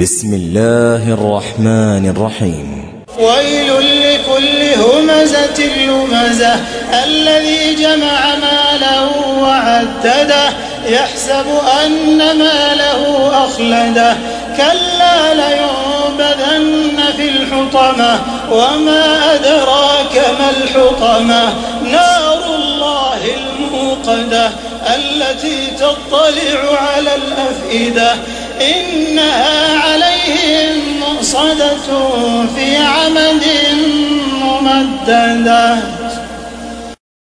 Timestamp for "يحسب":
10.86-11.46